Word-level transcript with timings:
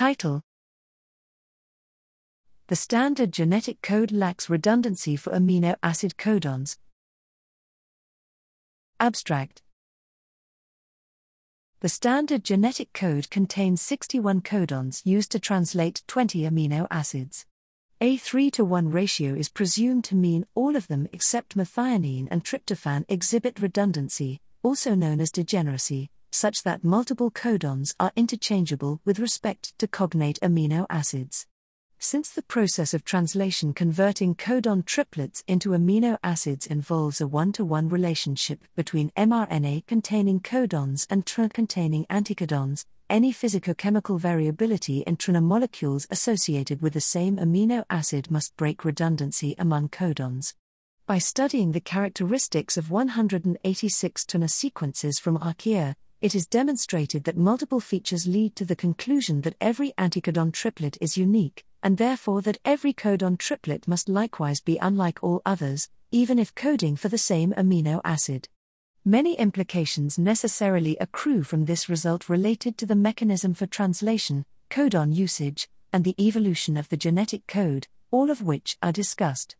Title 0.00 0.40
The 2.68 2.74
standard 2.74 3.32
genetic 3.32 3.82
code 3.82 4.10
lacks 4.10 4.48
redundancy 4.48 5.14
for 5.14 5.30
amino 5.30 5.76
acid 5.82 6.14
codons. 6.16 6.78
Abstract 8.98 9.60
The 11.80 11.90
standard 11.90 12.44
genetic 12.44 12.94
code 12.94 13.28
contains 13.28 13.82
61 13.82 14.40
codons 14.40 15.02
used 15.04 15.30
to 15.32 15.38
translate 15.38 16.02
20 16.06 16.44
amino 16.48 16.86
acids. 16.90 17.44
A 18.00 18.16
3 18.16 18.50
to 18.52 18.64
1 18.64 18.90
ratio 18.90 19.34
is 19.34 19.50
presumed 19.50 20.04
to 20.04 20.14
mean 20.14 20.46
all 20.54 20.76
of 20.76 20.88
them 20.88 21.08
except 21.12 21.58
methionine 21.58 22.26
and 22.30 22.42
tryptophan 22.42 23.04
exhibit 23.10 23.60
redundancy, 23.60 24.40
also 24.62 24.94
known 24.94 25.20
as 25.20 25.30
degeneracy, 25.30 26.10
such 26.30 26.62
that 26.62 26.84
multiple 26.84 27.30
codons 27.30 27.94
are 27.98 28.12
interchangeable 28.16 29.00
with 29.04 29.18
respect 29.18 29.78
to 29.78 29.86
cognate 29.88 30.38
amino 30.40 30.86
acids. 30.88 31.46
Since 31.98 32.30
the 32.30 32.42
process 32.42 32.94
of 32.94 33.04
translation 33.04 33.74
converting 33.74 34.34
codon 34.34 34.86
triplets 34.86 35.44
into 35.46 35.70
amino 35.70 36.16
acids 36.22 36.66
involves 36.66 37.20
a 37.20 37.26
one 37.26 37.52
to 37.52 37.64
one 37.64 37.90
relationship 37.90 38.64
between 38.74 39.10
mRNA 39.18 39.86
containing 39.86 40.40
codons 40.40 41.06
and 41.10 41.26
TRNA 41.26 41.52
containing 41.52 42.06
anticodons, 42.06 42.86
any 43.10 43.34
physicochemical 43.34 44.18
variability 44.18 45.00
in 45.00 45.18
TRNA 45.18 45.42
molecules 45.42 46.06
associated 46.10 46.80
with 46.80 46.94
the 46.94 47.02
same 47.02 47.36
amino 47.36 47.84
acid 47.90 48.30
must 48.30 48.56
break 48.56 48.82
redundancy 48.82 49.54
among 49.58 49.90
codons. 49.90 50.54
By 51.06 51.18
studying 51.18 51.72
the 51.72 51.80
characteristics 51.80 52.78
of 52.78 52.90
186 52.90 54.24
TRNA 54.24 54.50
sequences 54.50 55.18
from 55.18 55.36
Archaea, 55.36 55.96
it 56.20 56.34
is 56.34 56.46
demonstrated 56.46 57.24
that 57.24 57.36
multiple 57.36 57.80
features 57.80 58.26
lead 58.26 58.54
to 58.56 58.64
the 58.64 58.76
conclusion 58.76 59.40
that 59.40 59.56
every 59.60 59.92
anticodon 59.96 60.52
triplet 60.52 60.98
is 61.00 61.16
unique, 61.16 61.64
and 61.82 61.96
therefore 61.96 62.42
that 62.42 62.58
every 62.64 62.92
codon 62.92 63.38
triplet 63.38 63.88
must 63.88 64.08
likewise 64.08 64.60
be 64.60 64.76
unlike 64.78 65.18
all 65.22 65.40
others, 65.46 65.88
even 66.10 66.38
if 66.38 66.54
coding 66.54 66.96
for 66.96 67.08
the 67.08 67.18
same 67.18 67.52
amino 67.52 68.00
acid. 68.04 68.48
Many 69.04 69.34
implications 69.38 70.18
necessarily 70.18 70.96
accrue 71.00 71.42
from 71.42 71.64
this 71.64 71.88
result 71.88 72.28
related 72.28 72.76
to 72.78 72.86
the 72.86 72.94
mechanism 72.94 73.54
for 73.54 73.66
translation, 73.66 74.44
codon 74.68 75.14
usage, 75.14 75.68
and 75.92 76.04
the 76.04 76.14
evolution 76.18 76.76
of 76.76 76.88
the 76.90 76.98
genetic 76.98 77.46
code, 77.46 77.88
all 78.10 78.30
of 78.30 78.42
which 78.42 78.76
are 78.82 78.92
discussed. 78.92 79.56